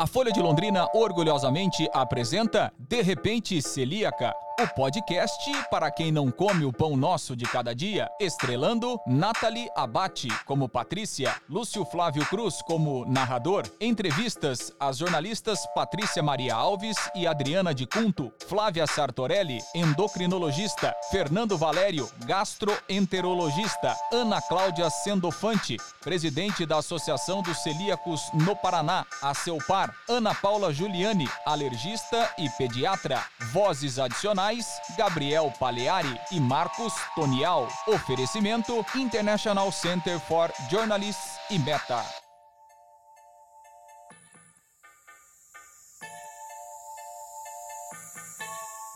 [0.00, 6.66] A Folha de Londrina orgulhosamente apresenta De Repente Celíaca, o podcast para quem não come
[6.66, 13.06] o pão nosso de cada dia, estrelando Nathalie Abate como Patrícia, Lúcio Flávio Cruz como
[13.06, 21.56] narrador, entrevistas às jornalistas Patrícia Maria Alves e Adriana de Cunto, Flávia Sartorelli, endocrinologista, Fernando
[21.56, 29.94] Valério, gastroenterologista, Ana Cláudia Sendofante, presidente da Associação dos Celíacos no Paraná, a seu par,
[30.06, 33.24] Ana Paula Giuliani, alergista e pediatra.
[33.52, 34.49] Vozes adicionais:
[34.96, 37.68] Gabriel Paleari e Marcos Tonial.
[37.86, 42.04] Oferecimento: International Center for Journalists e Meta.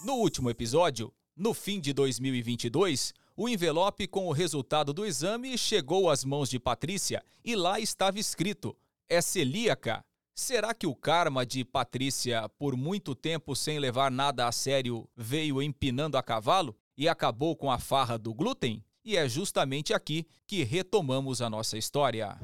[0.04, 6.10] No último episódio, no fim de 2022, o envelope com o resultado do exame chegou
[6.10, 8.76] às mãos de Patrícia e lá estava escrito:
[9.08, 10.04] é celíaca.
[10.36, 15.62] Será que o karma de Patrícia, por muito tempo sem levar nada a sério, veio
[15.62, 18.84] empinando a cavalo e acabou com a farra do glúten?
[19.04, 22.36] E é justamente aqui que retomamos a nossa história.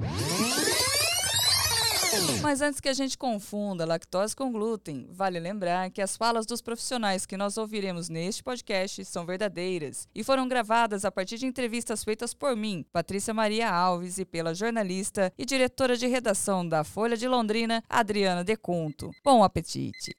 [2.41, 6.61] Mas antes que a gente confunda lactose com glúten, vale lembrar que as falas dos
[6.61, 12.03] profissionais que nós ouviremos neste podcast são verdadeiras e foram gravadas a partir de entrevistas
[12.03, 17.15] feitas por mim, Patrícia Maria Alves, e pela jornalista e diretora de redação da Folha
[17.15, 19.11] de Londrina, Adriana Deconto.
[19.23, 20.13] Bom apetite!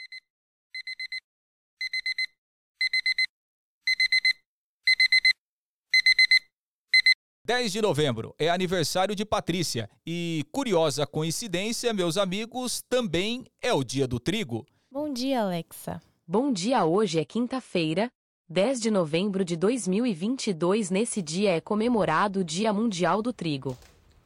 [7.53, 13.85] 10 de novembro é aniversário de Patrícia e, curiosa coincidência, meus amigos, também é o
[13.85, 14.67] dia do trigo.
[14.91, 16.01] Bom dia, Alexa.
[16.27, 18.09] Bom dia, hoje é quinta-feira,
[18.49, 20.89] 10 de novembro de 2022.
[20.89, 23.77] Nesse dia é comemorado o Dia Mundial do Trigo.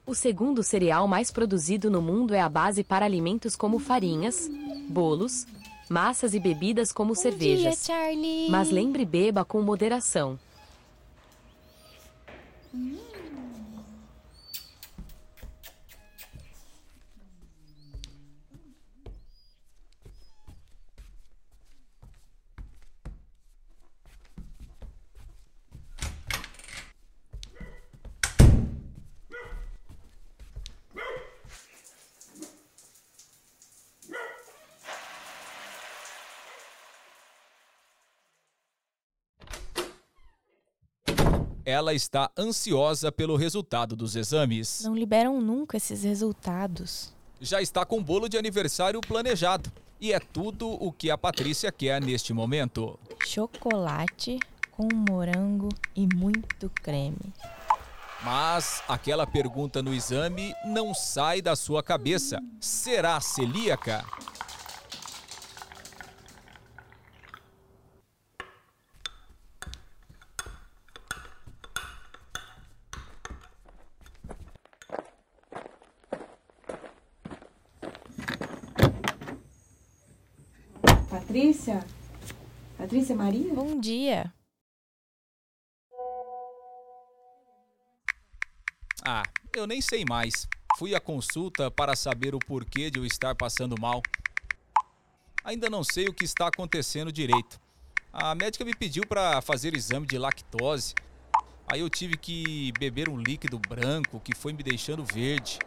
[0.06, 4.48] O segundo cereal mais produzido no mundo é a base para alimentos como farinhas,
[4.88, 5.48] bolos,
[5.90, 7.84] massas e bebidas como Bom cervejas.
[7.84, 8.48] dia, Charlie.
[8.48, 10.38] Mas lembre beba com moderação.
[41.66, 44.82] Ela está ansiosa pelo resultado dos exames.
[44.84, 47.12] Não liberam nunca esses resultados.
[47.40, 49.72] Já está com bolo de aniversário planejado.
[50.00, 52.96] E é tudo o que a Patrícia quer neste momento.
[53.26, 54.38] Chocolate
[54.70, 57.34] com morango e muito creme.
[58.22, 62.40] Mas aquela pergunta no exame não sai da sua cabeça.
[62.60, 64.04] Será celíaca?
[81.36, 81.84] Patrícia?
[82.78, 83.54] Patrícia Maria?
[83.54, 84.32] Bom dia.
[89.02, 89.22] Ah,
[89.54, 90.46] eu nem sei mais.
[90.78, 94.02] Fui à consulta para saber o porquê de eu estar passando mal.
[95.42, 97.58] Ainda não sei o que está acontecendo direito.
[98.12, 100.94] A médica me pediu para fazer exame de lactose.
[101.66, 105.58] Aí eu tive que beber um líquido branco que foi me deixando verde.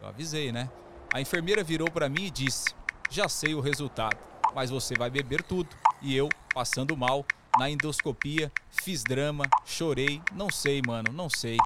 [0.00, 0.70] Eu avisei, né?
[1.12, 2.74] A enfermeira virou para mim e disse:
[3.10, 4.18] Já sei o resultado,
[4.54, 5.68] mas você vai beber tudo.
[6.02, 7.26] E eu, passando mal,
[7.58, 11.58] na endoscopia, fiz drama, chorei, não sei, mano, não sei.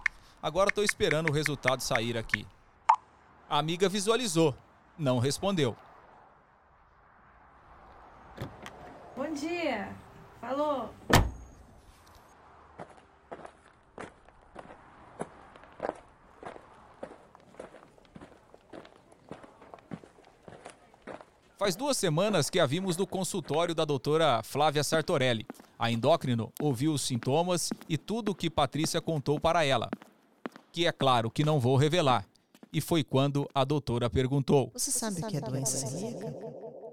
[0.43, 2.47] Agora tô esperando o resultado sair aqui.
[3.49, 4.55] A amiga visualizou,
[4.99, 5.77] não respondeu.
[9.15, 9.95] Bom dia.
[10.41, 10.95] Falou.
[21.59, 25.45] Faz duas semanas que a vimos no consultório da doutora Flávia Sartorelli.
[25.77, 29.91] A endócrino ouviu os sintomas e tudo o que Patrícia contou para ela.
[30.71, 32.25] Que é claro que não vou revelar.
[32.73, 36.33] E foi quando a doutora perguntou: Você sabe o que é doença celíaca?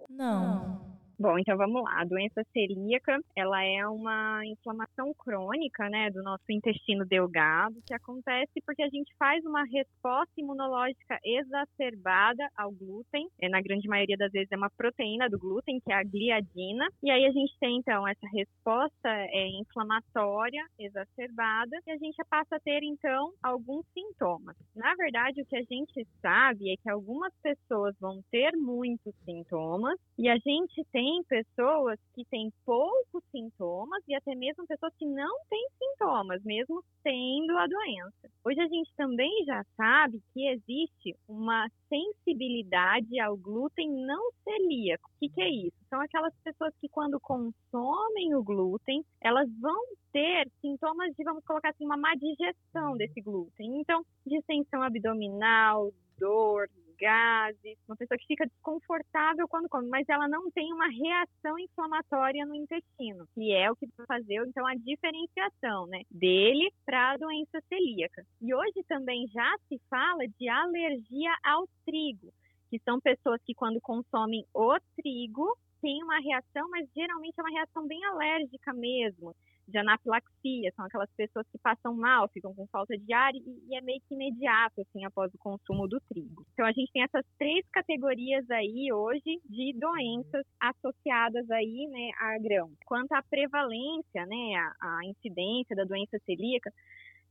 [0.10, 0.95] Não.
[1.18, 2.02] Bom, então vamos lá.
[2.02, 8.62] A doença celíaca, ela é uma inflamação crônica, né, do nosso intestino delgado, que acontece
[8.66, 13.30] porque a gente faz uma resposta imunológica exacerbada ao glúten.
[13.42, 16.86] É, na grande maioria das vezes é uma proteína do glúten, que é a gliadina.
[17.02, 22.58] E aí a gente tem então essa resposta é, inflamatória exacerbada e a gente passa
[22.58, 24.56] a ter então alguns sintomas.
[24.76, 29.98] Na verdade, o que a gente sabe é que algumas pessoas vão ter muitos sintomas
[30.18, 35.38] e a gente tem pessoas que têm poucos sintomas e até mesmo pessoas que não
[35.50, 38.30] têm sintomas, mesmo tendo a doença.
[38.44, 45.10] Hoje a gente também já sabe que existe uma sensibilidade ao glúten não celíaco.
[45.10, 45.78] O que, que é isso?
[45.90, 51.70] São aquelas pessoas que quando consomem o glúten, elas vão ter sintomas de, vamos colocar
[51.70, 53.80] assim, uma má digestão desse glúten.
[53.80, 60.50] Então, distensão abdominal, dor, gases, uma pessoa que fica desconfortável quando come, mas ela não
[60.52, 65.88] tem uma reação inflamatória no intestino, que é o que vai fazer então a diferenciação,
[65.88, 68.26] né, dele para a doença celíaca.
[68.42, 72.32] E hoje também já se fala de alergia ao trigo,
[72.70, 77.52] que são pessoas que quando consomem o trigo têm uma reação, mas geralmente é uma
[77.52, 79.36] reação bem alérgica mesmo
[79.68, 83.76] de anafilaxia, são aquelas pessoas que passam mal, ficam com falta de ar e, e,
[83.76, 86.46] é meio que imediato, assim, após o consumo do trigo.
[86.54, 92.38] Então, a gente tem essas três categorias aí hoje de doenças associadas aí, né, a
[92.40, 92.72] grão.
[92.86, 96.72] Quanto à prevalência, né, a, a incidência da doença celíaca,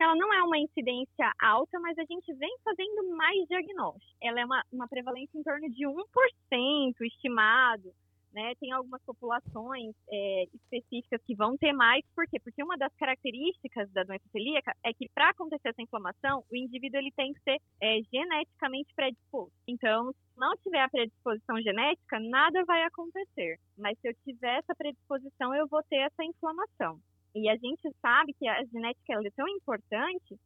[0.00, 4.16] ela não é uma incidência alta, mas a gente vem fazendo mais diagnóstico.
[4.20, 7.92] Ela é uma, uma prevalência em torno de 1% estimado,
[8.34, 8.54] né?
[8.56, 12.38] Tem algumas populações é, específicas que vão ter mais, por quê?
[12.40, 16.98] Porque uma das características da doença celíaca é que para acontecer essa inflamação, o indivíduo
[16.98, 19.54] ele tem que ser é, geneticamente predisposto.
[19.66, 23.58] Então, se não tiver a predisposição genética, nada vai acontecer.
[23.78, 26.98] Mas se eu tiver essa predisposição, eu vou ter essa inflamação.
[27.34, 30.36] E a gente sabe que a genética é tão importante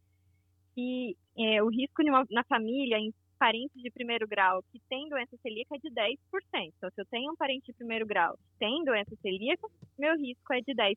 [0.74, 2.98] que é, o risco uma, na família,
[3.38, 6.18] parentes de primeiro grau que têm doença celíaca é de 10%.
[6.76, 9.68] Então, se eu tenho um parente de primeiro grau que tem doença celíaca,
[9.98, 10.96] meu risco é de 10%.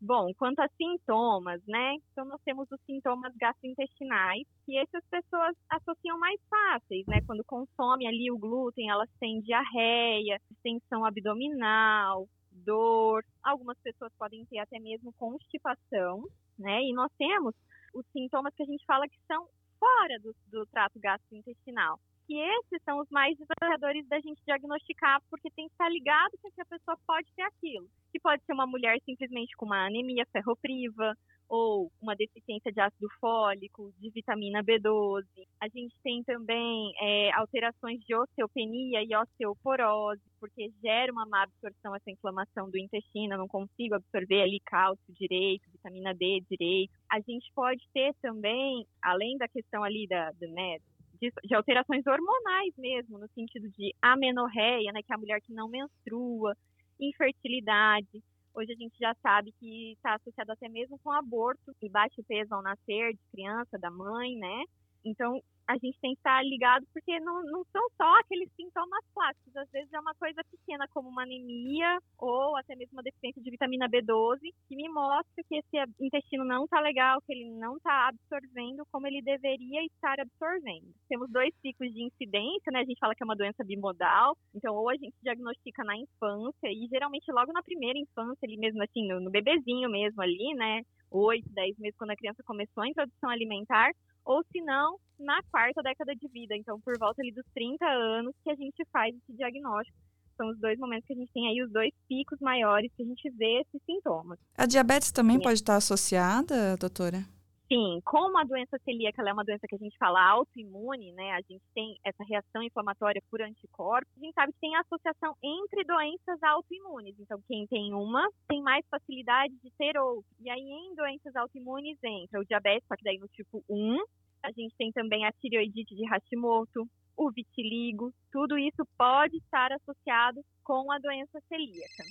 [0.00, 1.94] Bom, quanto a sintomas, né?
[2.12, 7.20] Então, nós temos os sintomas gastrointestinais, que essas pessoas associam mais fáceis, né?
[7.26, 12.28] Quando consomem ali o glúten, elas têm diarreia, tensão abdominal,
[12.64, 13.24] dor.
[13.42, 16.22] Algumas pessoas podem ter até mesmo constipação,
[16.56, 16.80] né?
[16.84, 17.54] E nós temos
[17.92, 21.98] os sintomas que a gente fala que são fora do, do trato gastrointestinal.
[22.28, 26.60] E esses são os mais desafiadores da gente diagnosticar, porque tem que estar ligado que
[26.60, 27.88] a pessoa pode ter aquilo.
[28.12, 31.14] Que pode ser uma mulher simplesmente com uma anemia ferropriva,
[31.48, 35.24] ou uma deficiência de ácido fólico, de vitamina B12.
[35.60, 41.94] A gente tem também é, alterações de osteopenia e osteoporose, porque gera uma má absorção
[41.94, 46.92] essa inflamação do intestino, não consigo absorver ali cálcio direito, vitamina D direito.
[47.10, 50.78] A gente pode ter também, além da questão ali da, da né,
[51.20, 55.52] de, de, alterações hormonais mesmo, no sentido de amenorreia, né, que é a mulher que
[55.52, 56.54] não menstrua,
[57.00, 58.22] infertilidade.
[58.58, 62.52] Hoje a gente já sabe que está associado até mesmo com aborto e baixo peso
[62.52, 64.64] ao nascer de criança, da mãe, né?
[65.08, 69.54] Então, a gente tem que estar ligado porque não, não são só aqueles sintomas clássicos.
[69.54, 73.50] Às vezes é uma coisa pequena, como uma anemia ou até mesmo uma deficiência de
[73.50, 78.08] vitamina B12, que me mostra que esse intestino não está legal, que ele não está
[78.08, 80.88] absorvendo como ele deveria estar absorvendo.
[81.06, 82.80] Temos dois ciclos de incidência, né?
[82.80, 84.36] A gente fala que é uma doença bimodal.
[84.54, 88.82] Então, ou a gente diagnostica na infância e geralmente logo na primeira infância, ali mesmo
[88.82, 90.80] assim, no, no bebezinho mesmo ali, né?
[91.10, 93.90] 8, 10 meses, quando a criança começou a introdução alimentar,
[94.28, 98.34] ou se não, na quarta década de vida, então por volta ali dos 30 anos
[98.44, 99.96] que a gente faz esse diagnóstico.
[100.36, 103.06] São os dois momentos que a gente tem aí os dois picos maiores que a
[103.06, 104.38] gente vê esses sintomas.
[104.56, 105.42] A diabetes também Sim.
[105.42, 107.24] pode estar associada, doutora?
[107.70, 111.32] Sim, como a doença celíaca é uma doença que a gente fala autoimune, né?
[111.32, 114.10] A gente tem essa reação inflamatória por anticorpos.
[114.16, 117.14] A gente sabe que tem associação entre doenças autoimunes.
[117.18, 120.24] Então, quem tem uma tem mais facilidade de ter outra.
[120.40, 123.98] E aí, em doenças autoimunes entra o diabetes, só que daí no tipo 1.
[124.42, 128.14] A gente tem também a tireoidite de Hashimoto, o vitiligo.
[128.30, 132.04] Tudo isso pode estar associado com a doença celíaca.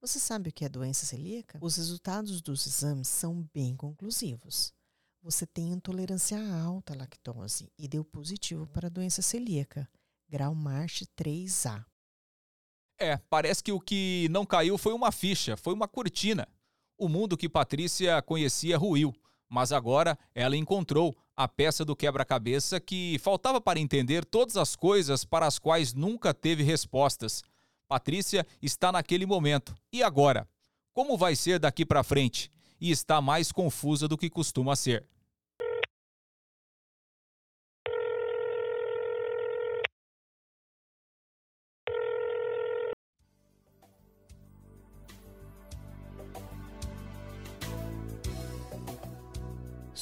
[0.00, 1.58] Você sabe o que é doença celíaca?
[1.60, 4.72] Os resultados dos exames são bem conclusivos.
[5.20, 9.90] Você tem intolerância alta à lactose e deu positivo para a doença celíaca,
[10.28, 11.84] grau March 3A.
[12.96, 16.48] É, parece que o que não caiu foi uma ficha, foi uma cortina.
[16.98, 19.14] O mundo que Patrícia conhecia ruiu.
[19.48, 25.24] Mas agora ela encontrou a peça do quebra-cabeça que faltava para entender todas as coisas
[25.24, 27.42] para as quais nunca teve respostas.
[27.86, 29.74] Patrícia está naquele momento.
[29.92, 30.46] E agora?
[30.92, 32.50] Como vai ser daqui para frente?
[32.80, 35.06] E está mais confusa do que costuma ser.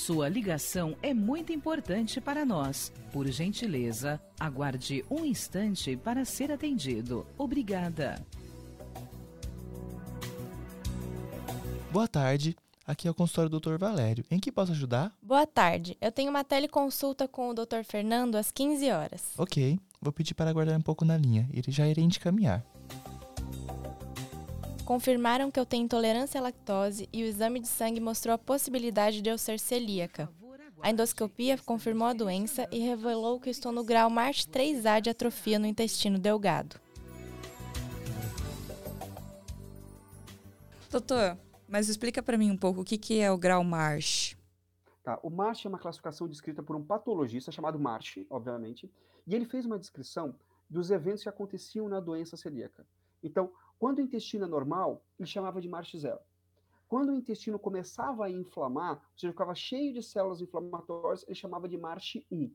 [0.07, 2.93] Sua ligação é muito importante para nós.
[3.11, 7.27] Por gentileza, aguarde um instante para ser atendido.
[7.37, 8.25] Obrigada.
[11.91, 12.55] Boa tarde.
[12.87, 13.79] Aqui é o consultório do Dr.
[13.79, 14.25] Valério.
[14.31, 15.13] Em que posso ajudar?
[15.21, 15.99] Boa tarde.
[16.01, 17.83] Eu tenho uma teleconsulta com o Dr.
[17.83, 19.33] Fernando às 15 horas.
[19.37, 19.77] Ok.
[20.01, 21.49] Vou pedir para aguardar um pouco na linha.
[21.53, 22.65] Ele já irei te caminhar.
[24.87, 29.21] Confirmaram que eu tenho intolerância à lactose e o exame de sangue mostrou a possibilidade
[29.21, 30.31] de eu ser celíaca.
[30.81, 35.59] A endoscopia confirmou a doença e revelou que estou no grau MARCH 3A de atrofia
[35.59, 36.81] no intestino delgado.
[40.89, 41.37] Doutor,
[41.69, 44.39] mas explica para mim um pouco o que, que é o grau MARCH.
[45.03, 48.89] Tá, o MARCH é uma classificação descrita por um patologista chamado March, obviamente,
[49.27, 50.37] e ele fez uma descrição
[50.71, 52.87] dos eventos que aconteciam na doença celíaca.
[53.21, 56.21] Então, quando o intestino é normal, ele chamava de March zero.
[56.89, 61.69] Quando o intestino começava a inflamar, ou seja, ficava cheio de células inflamatórias, ele chamava
[61.69, 62.51] de March 1.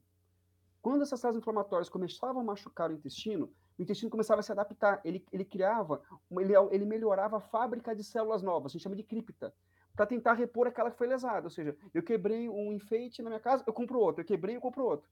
[0.81, 5.01] Quando essas células inflamatórias começavam a machucar o intestino, o intestino começava a se adaptar,
[5.03, 6.01] ele, ele criava,
[6.39, 9.53] ele, ele melhorava a fábrica de células novas, a gente chama de cripta,
[9.95, 11.45] para tentar repor aquela que foi lesada.
[11.45, 14.61] Ou seja, eu quebrei um enfeite na minha casa, eu compro outro, eu quebrei, eu
[14.61, 15.07] compro outro.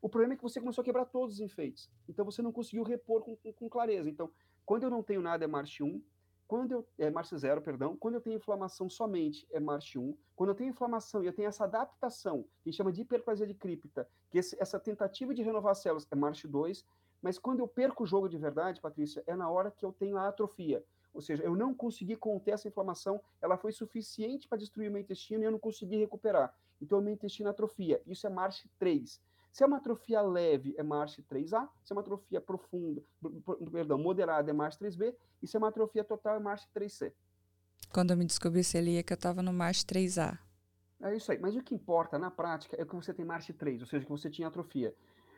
[0.00, 2.82] O problema é que você começou a quebrar todos os enfeites, então você não conseguiu
[2.82, 4.08] repor com, com, com clareza.
[4.08, 4.30] Então,
[4.64, 6.02] quando eu não tenho nada é March 1,
[6.46, 10.50] quando eu é March 0, perdão, quando eu tenho inflamação somente é March 1, quando
[10.50, 14.38] eu tenho inflamação e eu tenho essa adaptação, que chama de hiperplasia de cripta, que
[14.38, 16.84] esse, essa tentativa de renovar células é March 2,
[17.22, 20.16] mas quando eu perco o jogo de verdade, Patrícia, é na hora que eu tenho
[20.16, 20.82] a atrofia.
[21.12, 25.02] Ou seja, eu não consegui conter essa inflamação, ela foi suficiente para destruir o meu
[25.02, 26.54] intestino e eu não consegui recuperar.
[26.80, 28.00] Então, o meu intestino atrofia.
[28.06, 29.20] Isso é March 3.
[29.52, 31.68] Se é uma atrofia leve, é March 3A.
[31.82, 33.02] Se é uma atrofia profunda,
[33.70, 35.14] perdão, moderada, é March 3B.
[35.42, 37.12] E se é uma atrofia total, é March 3C.
[37.92, 40.38] Quando eu me descobri celíaca, eu estava no March 3A.
[41.02, 41.38] É isso aí.
[41.38, 44.10] Mas o que importa na prática é que você tem March 3, ou seja, que
[44.10, 44.94] você tinha atrofia.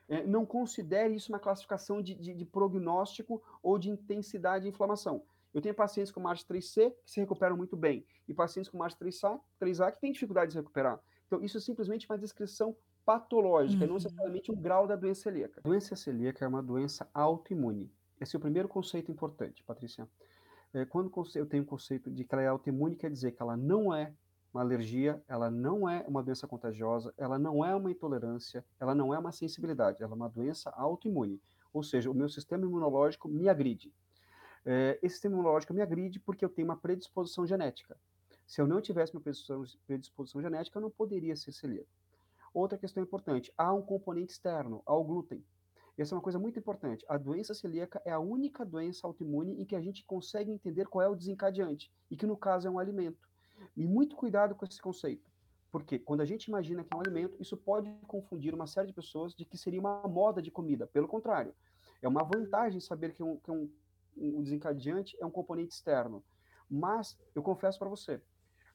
[0.09, 5.23] É, não considere isso uma classificação de, de, de, prognóstico ou de intensidade de inflamação.
[5.55, 8.95] Eu tenho pacientes com March 3C que se recuperam muito bem, e pacientes com March
[8.97, 11.01] 3A, 3A que têm dificuldade de se recuperar.
[11.27, 13.89] Então, isso é simplesmente uma descrição patológica, uhum.
[13.89, 15.61] não necessariamente um grau da doença celíaca.
[15.65, 17.91] A doença celíaca é uma doença autoimune.
[18.21, 20.09] Esse é o primeiro conceito importante, Patrícia.
[20.73, 23.57] É, quando eu tenho o conceito de que ela é autoimune, quer dizer que ela
[23.57, 24.15] não é
[24.55, 29.13] uma alergia, ela não é uma doença contagiosa, ela não é uma intolerância, ela não
[29.13, 31.41] é uma sensibilidade, ela é uma doença autoimune.
[31.73, 33.93] Ou seja, o meu sistema imunológico me agride.
[34.65, 37.97] É, esse sistema imunológico me agride porque eu tenho uma predisposição genética.
[38.47, 41.89] Se eu não tivesse uma predisposição, predisposição genética, eu não poderia ser celíaco.
[42.55, 45.45] Outra questão importante: há um componente externo, há o glúten.
[45.97, 47.05] Essa é uma coisa muito importante.
[47.09, 51.03] A doença celíaca é a única doença autoimune em que a gente consegue entender qual
[51.03, 53.29] é o desencadeante, e que no caso é um alimento.
[53.77, 55.31] E muito cuidado com esse conceito,
[55.71, 58.93] porque quando a gente imagina que é um alimento, isso pode confundir uma série de
[58.93, 60.87] pessoas de que seria uma moda de comida.
[60.87, 61.55] Pelo contrário,
[62.01, 63.71] é uma vantagem saber que, um, que um,
[64.17, 66.25] um desencadeante é um componente externo.
[66.69, 68.21] Mas eu confesso para você,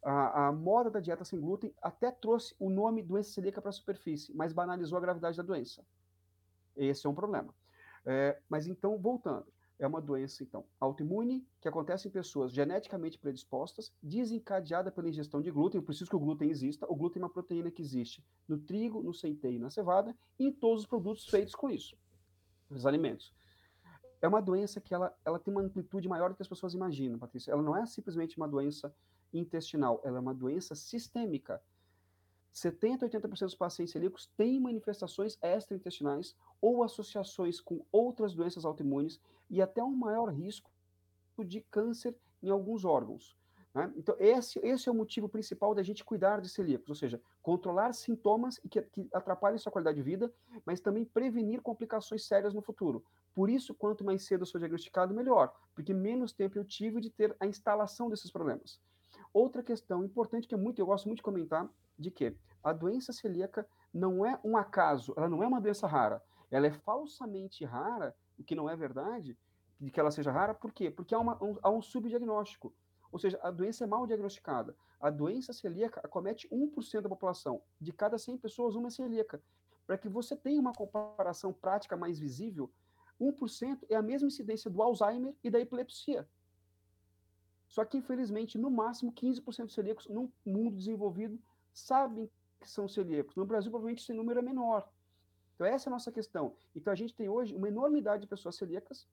[0.10, 3.74] a, a, moda da dieta sem glúten até trouxe o nome doença celíaca para a
[3.74, 5.86] superfície, mas banalizou a gravidade da doença.
[6.78, 7.54] Esse é um problema.
[8.06, 9.46] É, mas então, voltando,
[9.78, 15.52] é uma doença, então, autoimune, que acontece em pessoas geneticamente predispostas, desencadeada pela ingestão de
[15.52, 18.58] glúten, eu preciso que o glúten exista, o glúten é uma proteína que existe no
[18.58, 21.98] trigo, no centeio na cevada, e em todos os produtos feitos com isso,
[22.70, 23.36] os alimentos.
[24.22, 27.20] É uma doença que ela, ela tem uma amplitude maior do que as pessoas imaginam,
[27.20, 27.52] Patrícia.
[27.52, 28.96] Ela não é simplesmente uma doença
[29.34, 31.62] intestinal, ela é uma doença sistêmica.
[32.52, 39.20] 70 a 80% dos pacientes celíacos têm manifestações extraintestinais ou associações com outras doenças autoimunes
[39.50, 40.72] e até um maior risco
[41.46, 43.38] de câncer em alguns órgãos.
[43.78, 43.94] Né?
[43.96, 47.94] Então, esse, esse é o motivo principal da gente cuidar de celíacos, ou seja, controlar
[47.94, 50.34] sintomas que, que atrapalhem sua qualidade de vida,
[50.66, 53.04] mas também prevenir complicações sérias no futuro.
[53.36, 57.12] Por isso, quanto mais cedo eu sou diagnosticado, melhor, porque menos tempo eu tive de
[57.12, 58.80] ter a instalação desses problemas.
[59.34, 63.14] Outra questão importante que é muito, eu gosto muito de comentar, de que a doença
[63.14, 66.22] celíaca não é um acaso, ela não é uma doença rara.
[66.50, 69.38] Ela é falsamente rara, o que não é verdade,
[69.80, 70.90] de que ela seja rara, por quê?
[70.90, 72.74] Porque há, uma, um, há um subdiagnóstico.
[73.12, 74.76] Ou seja, a doença é mal diagnosticada.
[75.00, 77.62] A doença celíaca acomete 1% da população.
[77.80, 79.42] De cada 100 pessoas, uma é celíaca.
[79.86, 82.70] Para que você tenha uma comparação prática mais visível,
[83.20, 86.28] 1% é a mesma incidência do Alzheimer e da epilepsia.
[87.68, 91.40] Só que, infelizmente, no máximo 15% dos celíacos no mundo desenvolvido
[91.74, 93.36] sabem que são celíacos.
[93.36, 94.88] No Brasil, provavelmente, esse número é menor.
[95.56, 96.56] Então, essa é a nossa questão.
[96.76, 99.08] Então, a gente tem hoje uma enormidade de pessoas celíacas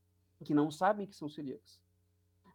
[0.44, 1.80] que não sabem que são celíacas.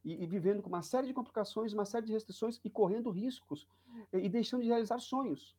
[0.06, 3.68] E, e, vivendo com uma série de complicações, uma série de restrições e correndo riscos
[4.14, 5.56] e, e deixando de realizar sonhos.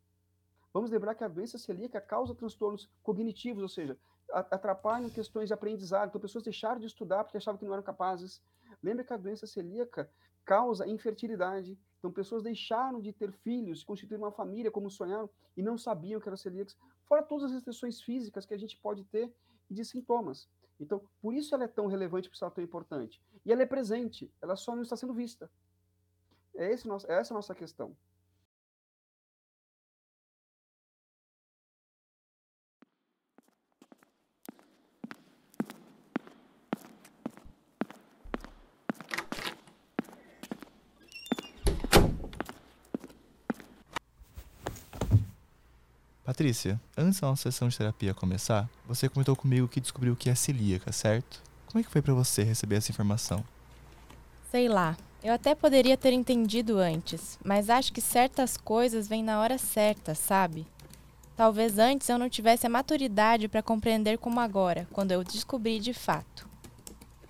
[0.73, 3.99] Vamos lembrar que a doença celíaca causa transtornos cognitivos, ou seja,
[4.33, 6.09] atrapalham questões de aprendizado.
[6.09, 8.41] Então, pessoas deixaram de estudar porque achavam que não eram capazes.
[8.83, 10.09] Lembra que a doença celíaca
[10.51, 11.79] causa infertilidade.
[11.97, 16.29] Então, pessoas deixaram de ter filhos, constituir uma família como sonharam e não sabiam que
[16.29, 16.77] eram celíacas.
[17.05, 19.33] Fora todas as restrições físicas que a gente pode ter
[19.71, 20.49] e de sintomas.
[20.81, 23.23] Então, por isso ela é tão relevante, por isso ela é tão importante.
[23.47, 25.49] E ela é presente, ela só não está sendo vista.
[26.57, 27.97] É, esse nosso, é essa a nossa questão.
[46.41, 50.35] Patrícia, antes da nossa sessão de terapia começar, você comentou comigo que descobriu que é
[50.35, 51.43] celíaca, certo?
[51.67, 53.45] Como é que foi para você receber essa informação?
[54.51, 54.97] Sei lá.
[55.23, 60.15] Eu até poderia ter entendido antes, mas acho que certas coisas vêm na hora certa,
[60.15, 60.67] sabe?
[61.37, 65.93] Talvez antes eu não tivesse a maturidade para compreender como agora, quando eu descobri de
[65.93, 66.49] fato.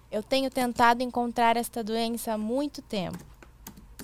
[0.08, 3.18] Eu tenho tentado encontrar esta doença há muito tempo.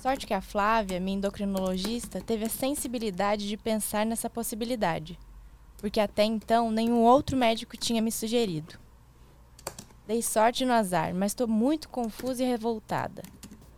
[0.01, 5.17] Sorte que a Flávia, minha endocrinologista, teve a sensibilidade de pensar nessa possibilidade,
[5.77, 8.75] porque até então nenhum outro médico tinha me sugerido.
[10.07, 13.23] Dei sorte no azar, mas estou muito confusa e revoltada.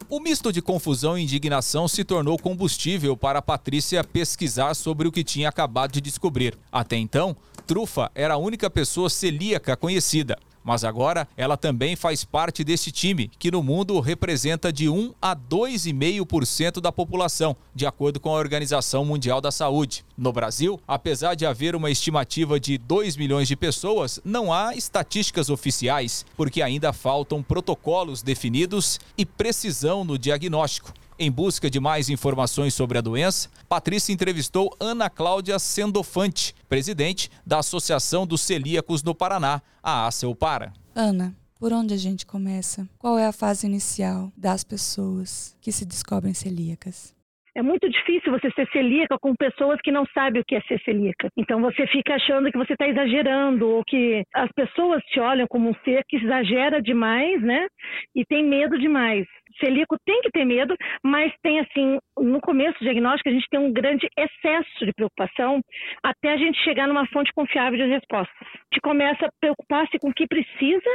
[0.10, 5.24] O misto de confusão e indignação se tornou combustível para Patrícia pesquisar sobre o que
[5.24, 6.58] tinha acabado de descobrir.
[6.72, 7.36] Até então,
[7.66, 10.38] Trufa era a única pessoa celíaca conhecida.
[10.70, 15.36] Mas agora ela também faz parte desse time, que no mundo representa de 1 a
[15.36, 20.06] 2,5% da população, de acordo com a Organização Mundial da Saúde.
[20.16, 25.50] No Brasil, apesar de haver uma estimativa de 2 milhões de pessoas, não há estatísticas
[25.50, 30.94] oficiais, porque ainda faltam protocolos definidos e precisão no diagnóstico.
[31.22, 37.60] Em busca de mais informações sobre a doença, Patrícia entrevistou Ana Cláudia Sendofante, presidente da
[37.60, 40.72] Associação dos Celíacos no Paraná, a ACEUPARA.
[40.96, 42.88] Ana, por onde a gente começa?
[42.98, 47.14] Qual é a fase inicial das pessoas que se descobrem celíacas?
[47.60, 50.80] É muito difícil você ser celíaca com pessoas que não sabem o que é ser
[50.80, 51.28] celíaca.
[51.36, 55.70] Então você fica achando que você está exagerando ou que as pessoas te olham como
[55.70, 57.68] um ser que exagera demais, né?
[58.16, 59.28] E tem medo demais.
[59.60, 63.60] Celíaco tem que ter medo, mas tem assim, no começo do diagnóstico a gente tem
[63.60, 65.60] um grande excesso de preocupação
[66.02, 68.48] até a gente chegar numa fonte confiável de respostas.
[68.72, 70.92] Gente começa a preocupar-se com o que precisa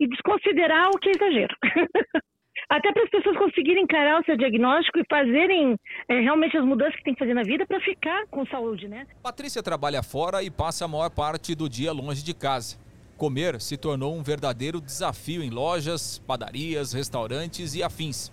[0.00, 1.54] e desconsiderar o que é exagero.
[2.68, 6.96] até para as pessoas conseguirem encarar o seu diagnóstico e fazerem é, realmente as mudanças
[6.96, 9.06] que tem que fazer na vida para ficar com saúde, né?
[9.22, 12.76] Patrícia trabalha fora e passa a maior parte do dia longe de casa.
[13.16, 18.30] Comer se tornou um verdadeiro desafio em lojas, padarias, restaurantes e afins.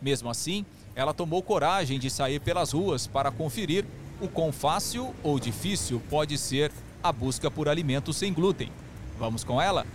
[0.00, 0.64] Mesmo assim,
[0.94, 3.84] ela tomou coragem de sair pelas ruas para conferir
[4.20, 6.70] o quão fácil ou difícil pode ser
[7.02, 8.70] a busca por alimentos sem glúten.
[9.18, 9.86] Vamos com ela?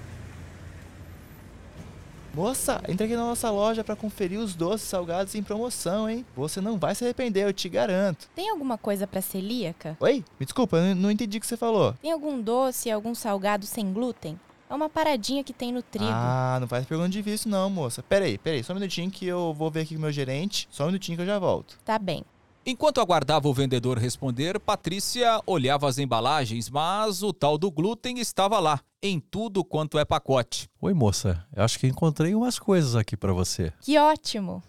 [2.36, 6.26] Moça, entre aqui na nossa loja para conferir os doces salgados em promoção, hein?
[6.36, 8.28] Você não vai se arrepender, eu te garanto.
[8.36, 9.96] Tem alguma coisa para celíaca?
[10.02, 10.22] Oi?
[10.38, 11.94] Me desculpa, eu não entendi o que você falou.
[12.02, 14.38] Tem algum doce, algum salgado sem glúten?
[14.70, 16.10] É uma paradinha que tem no trigo.
[16.10, 18.04] Ah, não faz pergunta difícil não, moça.
[18.04, 20.68] Peraí, peraí, só um minutinho que eu vou ver aqui com o meu gerente.
[20.70, 21.80] Só um minutinho que eu já volto.
[21.86, 22.26] Tá bem.
[22.68, 28.60] Enquanto aguardava o vendedor responder, Patrícia olhava as embalagens, mas o tal do glúten estava
[28.60, 30.68] lá, em tudo quanto é pacote.
[30.82, 31.46] Oi, moça.
[31.56, 33.72] Eu acho que encontrei umas coisas aqui para você.
[33.82, 34.64] Que ótimo!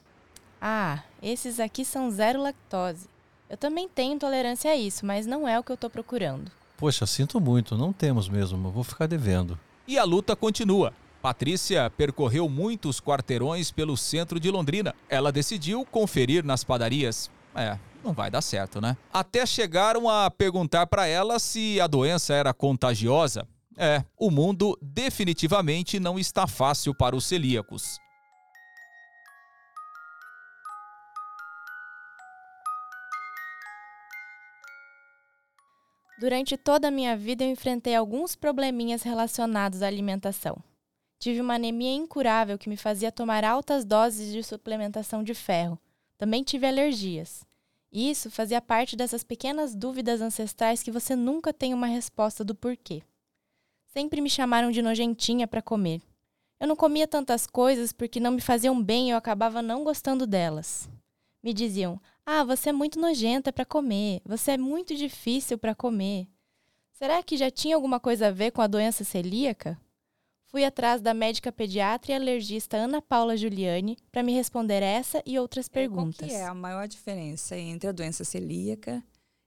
[0.60, 3.08] Ah, esses aqui são zero lactose.
[3.48, 6.52] Eu também tenho intolerância a isso, mas não é o que eu tô procurando.
[6.76, 8.70] Poxa, sinto muito, não temos mesmo.
[8.70, 9.58] Vou ficar devendo.
[9.88, 10.92] E a luta continua.
[11.22, 14.94] Patrícia percorreu muitos quarteirões pelo centro de Londrina.
[15.08, 17.30] Ela decidiu conferir nas padarias.
[17.56, 18.96] É, não vai dar certo, né?
[19.12, 23.48] Até chegaram a perguntar para ela se a doença era contagiosa.
[23.78, 27.98] É, o mundo definitivamente não está fácil para os celíacos.
[36.18, 40.62] Durante toda a minha vida eu enfrentei alguns probleminhas relacionados à alimentação.
[41.18, 45.78] Tive uma anemia incurável que me fazia tomar altas doses de suplementação de ferro.
[46.18, 47.44] Também tive alergias.
[47.92, 53.02] Isso fazia parte dessas pequenas dúvidas ancestrais que você nunca tem uma resposta do porquê.
[53.86, 56.02] Sempre me chamaram de nojentinha para comer.
[56.58, 60.26] Eu não comia tantas coisas porque não me faziam bem e eu acabava não gostando
[60.26, 60.88] delas.
[61.42, 66.26] Me diziam: "Ah, você é muito nojenta para comer, você é muito difícil para comer".
[66.92, 69.78] Será que já tinha alguma coisa a ver com a doença celíaca?
[70.48, 75.38] Fui atrás da médica pediatra e alergista Ana Paula Giuliani para me responder essa e
[75.38, 76.20] outras perguntas.
[76.20, 79.02] Qual que é a maior diferença entre a doença celíaca,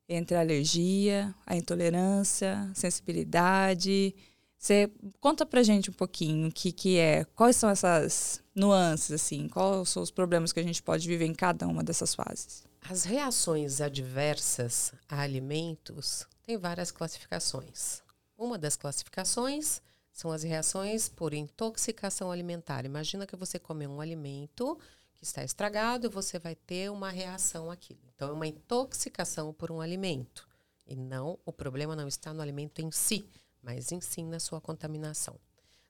[0.07, 4.13] entre a alergia, a intolerância, sensibilidade?
[4.57, 9.47] Você conta pra gente um pouquinho o que, que é, quais são essas nuances, assim,
[9.47, 12.65] quais são os problemas que a gente pode viver em cada uma dessas fases?
[12.81, 18.01] As reações adversas a alimentos têm várias classificações.
[18.37, 19.81] Uma das classificações
[20.19, 22.83] são as reações por intoxicação alimentar.
[22.83, 24.77] Imagina que você come um alimento
[25.15, 28.01] que está estragado você vai ter uma reação àquilo.
[28.13, 30.45] Então, é uma intoxicação por um alimento.
[30.85, 33.29] E não, o problema não está no alimento em si,
[33.63, 35.39] mas em sim na sua contaminação.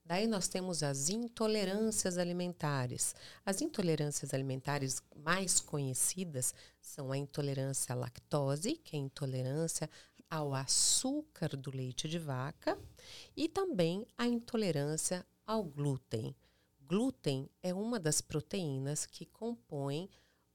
[0.05, 3.15] Daí nós temos as intolerâncias alimentares.
[3.43, 9.89] As intolerâncias alimentares mais conhecidas são a intolerância à lactose, que é intolerância
[10.29, 12.77] ao açúcar do leite de vaca
[13.35, 16.35] e também a intolerância ao glúten.
[16.87, 20.09] Glúten é uma das proteínas que compõem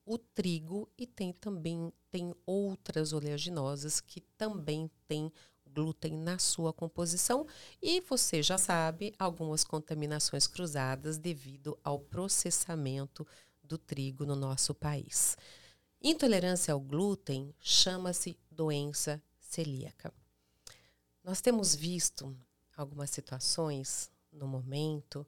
[0.05, 5.33] o trigo e tem também tem outras oleaginosas que também têm
[5.67, 7.47] glúten na sua composição
[7.83, 13.27] e você já sabe algumas contaminações cruzadas devido ao processamento
[13.63, 15.37] do trigo no nosso país.
[16.01, 19.21] Intolerância ao glúten chama-se doença
[19.55, 20.13] celíaca.
[21.23, 22.37] Nós temos visto
[22.77, 25.27] algumas situações no momento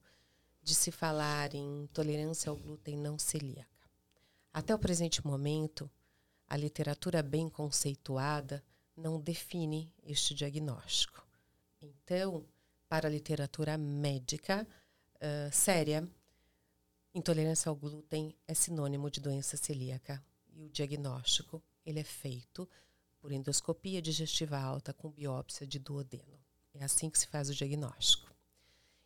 [0.63, 3.89] de se falar em intolerância ao glúten não celíaca.
[4.53, 5.89] Até o presente momento,
[6.49, 8.65] a literatura bem conceituada
[8.97, 11.25] não define este diagnóstico.
[11.81, 12.45] Então,
[12.89, 14.67] para a literatura médica
[15.17, 16.09] uh, séria,
[17.15, 22.69] intolerância ao glúten é sinônimo de doença celíaca e o diagnóstico ele é feito
[23.27, 26.39] por endoscopia digestiva alta com biópsia de duodeno.
[26.73, 28.33] É assim que se faz o diagnóstico.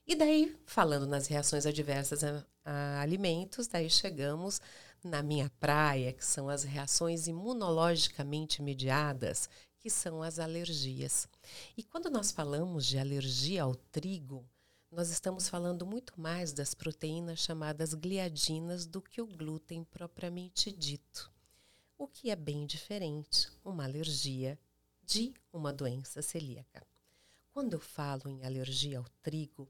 [0.06, 4.60] E daí, falando nas reações adversas a, a alimentos, daí chegamos
[5.02, 11.26] na minha praia, que são as reações imunologicamente mediadas, que são as alergias.
[11.74, 14.46] E quando nós falamos de alergia ao trigo,
[14.92, 21.32] nós estamos falando muito mais das proteínas chamadas gliadinas do que o glúten propriamente dito
[22.00, 24.58] o que é bem diferente, uma alergia
[25.04, 26.82] de uma doença celíaca.
[27.52, 29.68] Quando eu falo em alergia ao trigo,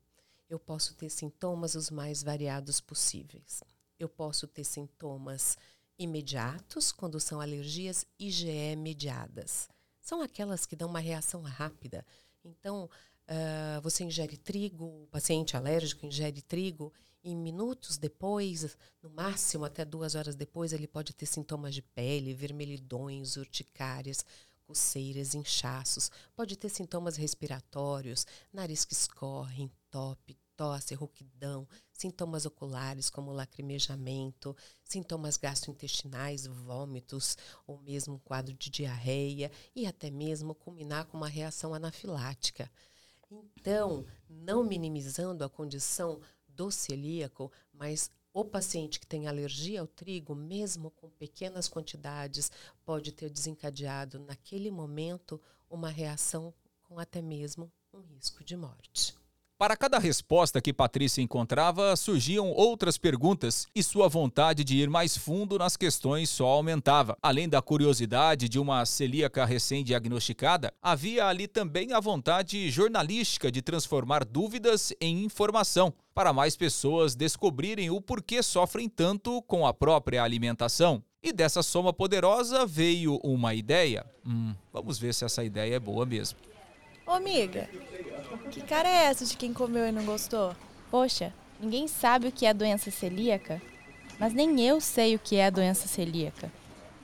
[0.48, 3.64] eu posso ter sintomas os mais variados possíveis.
[3.98, 5.58] Eu posso ter sintomas
[5.98, 9.68] imediatos, quando são alergias IgE mediadas.
[10.00, 12.06] São aquelas que dão uma reação rápida.
[12.44, 12.88] Então,
[13.26, 19.84] uh, você ingere trigo, o paciente alérgico ingere trigo e minutos depois, no máximo até
[19.84, 24.24] duas horas depois, ele pode ter sintomas de pele, vermelhidões, urticárias,
[24.66, 33.32] coceiras, inchaços, pode ter sintomas respiratórios, nariz que escorre, entope, tosse, rouquidão, sintomas oculares como
[33.32, 41.16] lacrimejamento, sintomas gastrointestinais, vômitos, ou mesmo um quadro de diarreia e até mesmo culminar com
[41.16, 42.70] uma reação anafilática.
[43.30, 46.20] Então, não minimizando a condição
[46.54, 52.50] do celíaco, mas o paciente que tem alergia ao trigo, mesmo com pequenas quantidades,
[52.84, 59.19] pode ter desencadeado naquele momento uma reação com até mesmo um risco de morte.
[59.60, 65.18] Para cada resposta que Patrícia encontrava, surgiam outras perguntas e sua vontade de ir mais
[65.18, 67.14] fundo nas questões só aumentava.
[67.22, 74.24] Além da curiosidade de uma celíaca recém-diagnosticada, havia ali também a vontade jornalística de transformar
[74.24, 81.04] dúvidas em informação, para mais pessoas descobrirem o porquê sofrem tanto com a própria alimentação.
[81.22, 84.06] E dessa soma poderosa veio uma ideia.
[84.26, 86.38] Hum, vamos ver se essa ideia é boa mesmo.
[87.06, 87.68] Ô, amiga,
[88.50, 90.54] que cara é essa de quem comeu e não gostou?
[90.90, 93.60] Poxa, ninguém sabe o que é doença celíaca,
[94.18, 96.50] mas nem eu sei o que é a doença celíaca.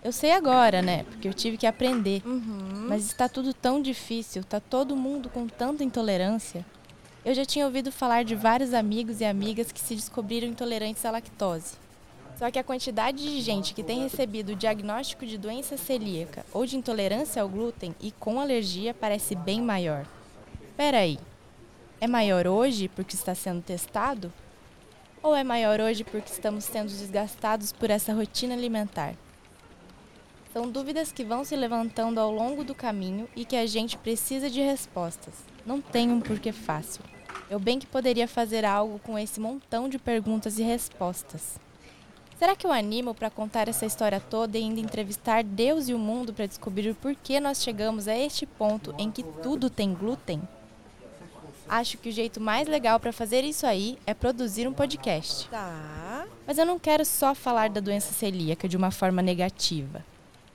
[0.04, 1.04] Eu sei agora, né?
[1.04, 2.22] Porque eu tive que aprender.
[2.24, 2.86] Uhum.
[2.88, 6.64] Mas está tudo tão difícil, tá todo mundo com tanta intolerância.
[7.24, 11.10] Eu já tinha ouvido falar de vários amigos e amigas que se descobriram intolerantes à
[11.10, 11.74] lactose.
[12.38, 16.64] Só que a quantidade de gente que tem recebido o diagnóstico de doença celíaca ou
[16.66, 20.06] de intolerância ao glúten e com alergia parece bem maior.
[20.76, 21.18] Peraí,
[22.02, 24.30] É maior hoje porque está sendo testado?
[25.22, 29.14] Ou é maior hoje porque estamos sendo desgastados por essa rotina alimentar?
[30.52, 34.50] São dúvidas que vão se levantando ao longo do caminho e que a gente precisa
[34.50, 35.32] de respostas.
[35.64, 37.02] Não tem um porquê fácil.
[37.48, 41.58] Eu bem que poderia fazer algo com esse montão de perguntas e respostas.
[42.38, 45.98] Será que eu animo para contar essa história toda e ainda entrevistar Deus e o
[45.98, 50.42] mundo para descobrir por que nós chegamos a este ponto em que tudo tem glúten?
[51.68, 55.48] Acho que o jeito mais legal para fazer isso aí é produzir um podcast.
[55.48, 56.26] Tá.
[56.46, 60.05] Mas eu não quero só falar da doença celíaca de uma forma negativa.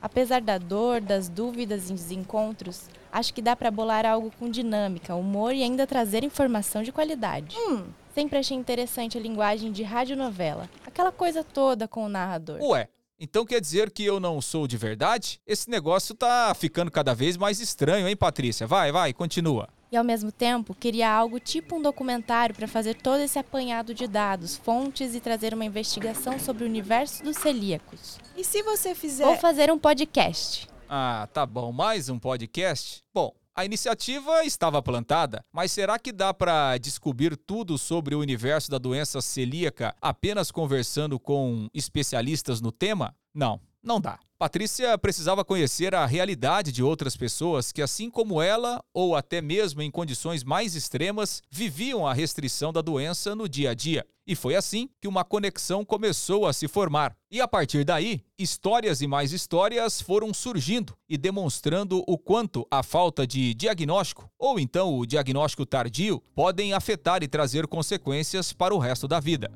[0.02, 4.50] Apesar da dor, das dúvidas e dos encontros, acho que dá para bolar algo com
[4.50, 7.56] dinâmica, humor e ainda trazer informação de qualidade.
[7.58, 7.84] Hum.
[8.16, 12.60] Sempre achei interessante a linguagem de radionovela, aquela coisa toda com o narrador.
[12.62, 15.40] Ué, então quer dizer que eu não sou de verdade?
[15.46, 18.66] Esse negócio tá ficando cada vez mais estranho, hein, Patrícia?
[18.66, 19.70] Vai, vai, continua.
[19.92, 24.08] E ao mesmo tempo, queria algo tipo um documentário para fazer todo esse apanhado de
[24.08, 28.18] dados, fontes e trazer uma investigação sobre o universo dos celíacos.
[28.38, 29.26] E se você fizer.
[29.26, 30.70] Vou fazer um podcast.
[30.88, 33.04] Ah, tá bom, mais um podcast?
[33.14, 38.72] Bom, a iniciativa estava plantada, mas será que dá para descobrir tudo sobre o universo
[38.72, 43.14] da doença celíaca apenas conversando com especialistas no tema?
[43.36, 44.20] Não, não dá.
[44.42, 49.84] Patrícia precisava conhecer a realidade de outras pessoas que, assim como ela, ou até mesmo
[49.84, 54.04] em condições mais extremas, viviam a restrição da doença no dia a dia.
[54.26, 57.16] E foi assim que uma conexão começou a se formar.
[57.30, 62.82] E a partir daí, histórias e mais histórias foram surgindo e demonstrando o quanto a
[62.82, 68.80] falta de diagnóstico, ou então o diagnóstico tardio, podem afetar e trazer consequências para o
[68.80, 69.52] resto da vida.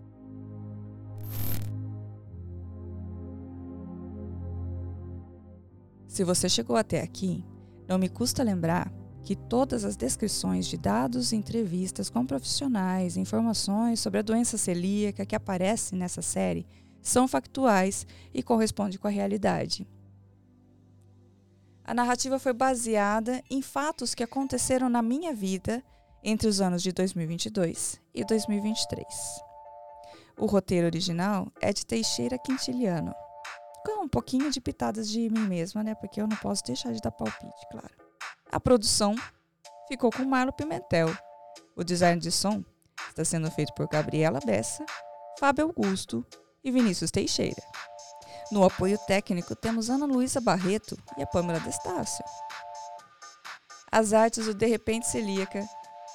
[6.16, 7.44] Se você chegou até aqui,
[7.90, 8.90] não me custa lembrar
[9.22, 15.36] que todas as descrições de dados, entrevistas com profissionais, informações sobre a doença celíaca que
[15.36, 16.66] aparecem nessa série
[17.02, 19.86] são factuais e correspondem com a realidade.
[21.84, 25.84] A narrativa foi baseada em fatos que aconteceram na minha vida
[26.24, 29.06] entre os anos de 2022 e 2023.
[30.40, 33.14] O roteiro original é de Teixeira Quintiliano,
[33.86, 35.94] com um pouquinho de pitadas de mim mesma, né?
[35.96, 37.94] Porque eu não posso deixar de dar palpite, claro.
[38.52, 39.16] A produção
[39.88, 41.16] ficou com Marlo Pimentel.
[41.76, 42.64] O design de som
[43.10, 44.86] está sendo feito por Gabriela Bessa,
[45.40, 46.26] Fábio Augusto
[46.64, 47.62] e Vinícius Teixeira.
[48.52, 52.24] No apoio técnico temos Ana Luísa Barreto e a Pâmela Destácio.
[53.92, 55.68] As artes do De Repente Celíaca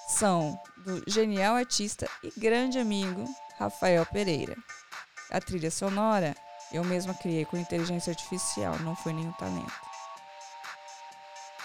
[0.08, 3.24] são do genial artista e grande amigo
[3.58, 4.56] Rafael Pereira.
[5.30, 6.34] A trilha sonora
[6.72, 9.72] eu mesma criei com inteligência artificial, não foi nenhum talento.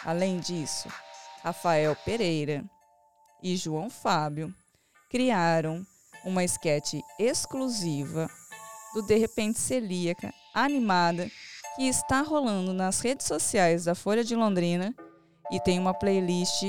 [0.04, 0.88] Além disso,
[1.44, 2.64] Rafael Pereira
[3.42, 4.54] e João Fábio
[5.10, 5.86] criaram
[6.24, 8.30] uma esquete exclusiva
[8.94, 11.30] do De Repente Celíaca animada
[11.76, 14.96] que está rolando nas redes sociais da Folha de Londrina
[15.52, 16.64] e tem uma playlist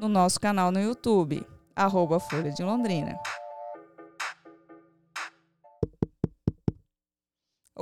[0.00, 1.46] no nosso canal no YouTube,
[1.76, 3.16] arroba Folha de Londrina.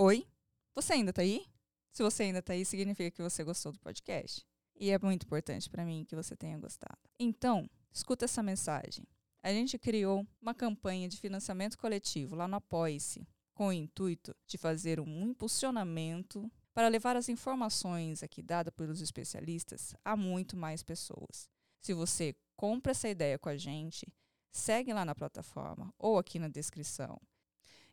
[0.03, 0.27] Oi,
[0.75, 1.45] você ainda tá aí?
[1.93, 4.47] Se você ainda tá aí, significa que você gostou do podcast.
[4.75, 6.99] E é muito importante para mim que você tenha gostado.
[7.19, 9.05] Então, escuta essa mensagem.
[9.43, 14.57] A gente criou uma campanha de financiamento coletivo lá no Apoie-se, com o intuito de
[14.57, 21.47] fazer um impulsionamento para levar as informações aqui dadas pelos especialistas a muito mais pessoas.
[21.79, 24.11] Se você compra essa ideia com a gente,
[24.51, 27.21] segue lá na plataforma ou aqui na descrição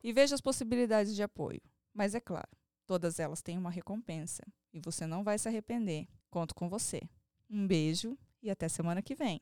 [0.02, 1.62] e veja as possibilidades de apoio.
[1.98, 2.48] Mas é claro,
[2.86, 6.08] todas elas têm uma recompensa e você não vai se arrepender.
[6.30, 7.02] Conto com você.
[7.50, 9.42] Um beijo e até semana que vem.